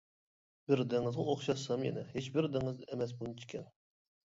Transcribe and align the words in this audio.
بىر 0.71 0.81
دېڭىزغا 0.93 1.27
ئوخشاتسام 1.35 1.85
يەنە، 1.91 2.07
ھېچبىر 2.17 2.51
دېڭىز 2.59 2.87
ئەمەس 2.91 3.19
بۇنچە 3.23 3.57
كەڭ. 3.57 3.75